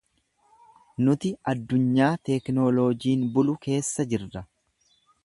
Nuti 1.09 1.31
addunyaa 1.51 2.09
teknooloojiin 2.31 3.29
bulu 3.37 3.55
keessa 3.67 4.07
jirra. 4.15 4.45